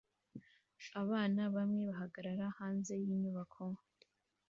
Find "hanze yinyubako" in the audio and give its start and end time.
2.57-3.63